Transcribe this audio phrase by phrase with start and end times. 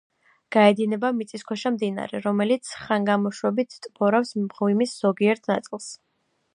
[0.53, 5.97] გაედინება მიწისქვეშა მდინარე, რომელიც ხანგამოშვებით ტბორავს მღვიმის ზოგიერთ ნაწილს.